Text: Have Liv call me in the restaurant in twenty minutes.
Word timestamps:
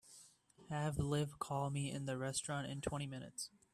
Have 0.71 0.97
Liv 0.97 1.37
call 1.37 1.69
me 1.69 1.91
in 1.91 2.07
the 2.07 2.17
restaurant 2.17 2.65
in 2.65 2.81
twenty 2.81 3.05
minutes. 3.05 3.51